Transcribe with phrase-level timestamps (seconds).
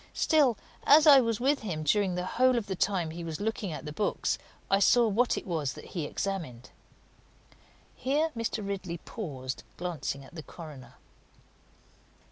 [0.15, 0.57] Still,
[0.87, 3.85] as I was with him during the whole of the time he was looking at
[3.85, 6.71] the books, I saw what it was that he examined."
[7.93, 8.67] Here Mr.
[8.67, 10.95] Ridley paused, glancing at the coroner.